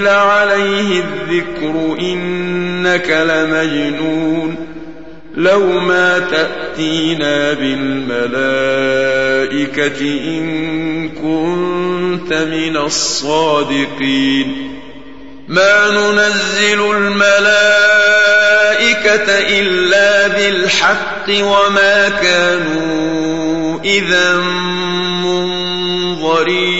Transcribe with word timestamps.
نزل 0.00 0.08
عليه 0.08 1.00
الذكر 1.04 1.96
انك 2.00 3.10
لمجنون 3.10 4.56
لو 5.36 5.80
ما 5.80 6.18
تاتينا 6.18 7.52
بالملائكه 7.52 8.40
ان 10.00 11.08
كنت 11.08 12.32
من 12.32 12.76
الصادقين 12.76 14.70
ما 15.48 15.90
ننزل 15.90 16.96
الملائكه 16.96 17.68
الا 19.28 20.28
بالحق 20.28 21.28
وما 21.28 22.08
كانوا 22.08 23.80
اذا 23.84 24.36
منظرين 25.24 26.79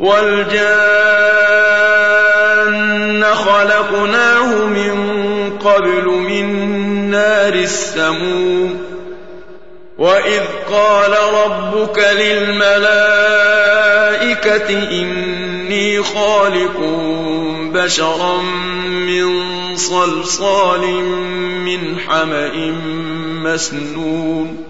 والجان 0.00 0.80
خلقناه 3.24 4.66
من 4.66 4.94
قبل 5.58 6.04
من 6.04 6.46
نار 7.10 7.54
السموم 7.54 8.80
وإذ 9.98 10.42
قال 10.72 11.12
ربك 11.44 11.98
للملائكة 11.98 13.08
إني 14.90 16.02
خالق 16.02 16.80
بشرا 17.74 18.42
من 18.88 19.50
صلصال 19.76 20.80
من 21.64 21.98
حمأ 21.98 22.52
مسنون 23.44 24.69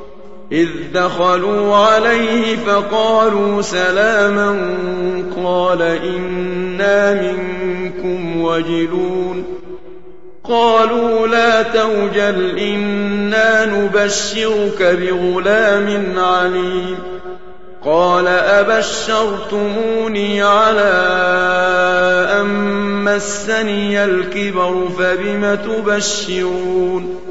إذ 0.51 0.69
دخلوا 0.93 1.75
عليه 1.75 2.55
فقالوا 2.55 3.61
سلاما 3.61 4.75
قال 5.45 5.81
إنا 5.81 7.21
منكم 7.21 8.41
وجلون 8.41 9.45
قالوا 10.43 11.27
لا 11.27 11.61
توجل 11.61 12.59
إنا 12.59 13.65
نبشرك 13.65 14.81
بغلام 14.81 16.13
عليم 16.17 16.97
قال 17.85 18.27
أبشرتموني 18.27 20.43
على 20.43 20.91
أن 22.41 22.47
مسني 23.03 24.05
الكبر 24.05 24.87
فبم 24.99 25.55
تبشرون 25.55 27.30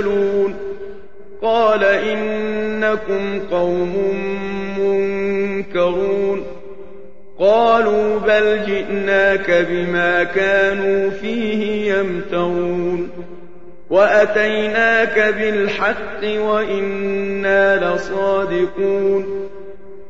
المرسلون 0.00 0.54
قال 1.42 1.84
إنكم 1.84 3.40
قوم 3.50 4.14
منكرون. 4.78 6.44
قالوا 7.38 8.18
بل 8.18 8.60
جئناك 8.66 9.66
بما 9.70 10.24
كانوا 10.24 11.10
فيه 11.10 11.94
يمترون. 11.94 13.08
وأتيناك 13.90 15.34
بالحق 15.38 16.24
وإنا 16.24 17.94
لصادقون. 17.94 19.48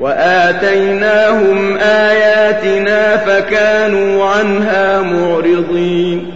وآتيناهم 0.00 1.76
آياتنا 1.76 3.16
فكانوا 3.16 4.24
عنها 4.24 5.02
معرضين 5.02 6.32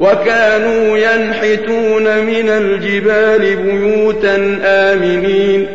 وكانوا 0.00 0.98
ينحتون 0.98 2.02
من 2.02 2.48
الجبال 2.48 3.56
بيوتا 3.56 4.58
آمنين 4.64 5.66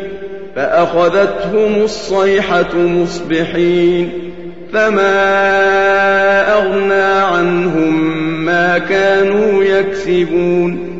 فأخذتهم 0.56 1.82
الصيحة 1.82 2.74
مصبحين 2.76 4.12
فما 4.72 5.32
أغنى 6.52 7.02
عنهم 7.02 8.20
ما 8.44 8.78
كانوا 8.78 9.64
يكسبون 9.64 10.99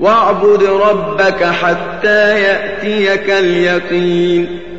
واعبد 0.00 0.62
ربك 0.62 1.44
حتى 1.44 2.40
يأتيك 2.40 3.30
اليقين. 3.30 4.69